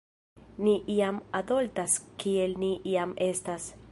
[0.67, 3.71] "Ni jam adoltas kiel ni jam estas."